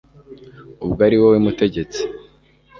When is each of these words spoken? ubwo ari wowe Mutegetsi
ubwo 0.85 0.99
ari 1.07 1.15
wowe 1.21 1.37
Mutegetsi 1.45 2.01